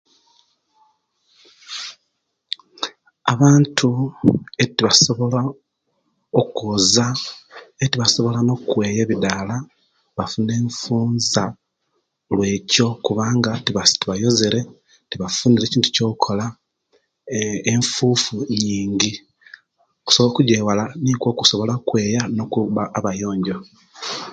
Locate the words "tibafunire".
15.09-15.63